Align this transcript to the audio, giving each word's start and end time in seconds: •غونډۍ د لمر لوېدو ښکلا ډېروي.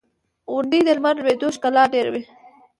•غونډۍ 0.51 0.79
د 0.85 0.89
لمر 0.97 1.15
لوېدو 1.23 1.47
ښکلا 1.55 1.83
ډېروي. 1.93 2.23